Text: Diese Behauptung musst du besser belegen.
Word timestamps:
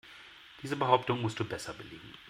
Diese 0.63 0.75
Behauptung 0.75 1.21
musst 1.21 1.39
du 1.39 1.45
besser 1.45 1.73
belegen. 1.73 2.11